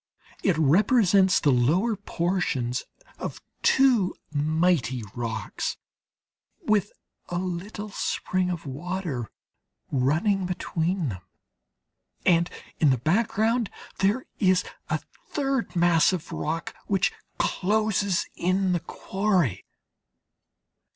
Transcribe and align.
It 0.41 0.57
represents 0.57 1.39
the 1.39 1.51
lower 1.51 1.95
portions 1.95 2.85
of 3.19 3.39
two 3.61 4.15
mighty 4.33 5.03
rocks, 5.13 5.77
with 6.63 6.91
a 7.29 7.37
little 7.37 7.89
spring 7.89 8.49
of 8.49 8.65
water 8.65 9.29
running 9.91 10.47
between 10.47 11.09
them, 11.09 11.21
and 12.25 12.49
in 12.79 12.89
the 12.89 12.97
background 12.97 13.69
there 13.99 14.25
is 14.39 14.63
a 14.89 14.99
third 15.29 15.75
mass 15.75 16.11
of 16.13 16.31
rock 16.31 16.73
which 16.87 17.13
closes 17.37 18.25
in 18.35 18.73
the 18.73 18.79
quarry. 18.79 19.67